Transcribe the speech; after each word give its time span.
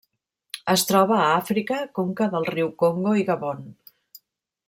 Es 0.71 0.85
troba 0.91 1.17
a 1.17 1.27
Àfrica: 1.33 1.77
conca 1.99 2.29
del 2.33 2.49
riu 2.55 2.73
Congo 2.85 3.15
i 3.21 3.27
Gabon. 3.31 3.61